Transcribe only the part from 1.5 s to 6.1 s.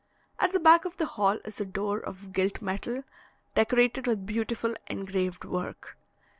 a door of gilt metal, decorated with beautiful engraved work.